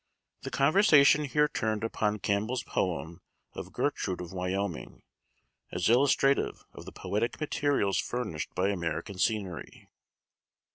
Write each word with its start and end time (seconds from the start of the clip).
The 0.41 0.49
conversation 0.49 1.25
here 1.25 1.47
turned 1.47 1.83
upon 1.83 2.17
Campbell's 2.21 2.63
poem 2.63 3.21
of 3.53 3.71
"Gertrude 3.71 4.19
of 4.19 4.33
Wyoming," 4.33 5.03
as 5.71 5.89
illustrative 5.89 6.65
of 6.73 6.85
the 6.85 6.91
poetic 6.91 7.39
materials 7.39 7.99
furnished 7.99 8.49
by 8.55 8.69
American 8.69 9.19
scenery. 9.19 9.89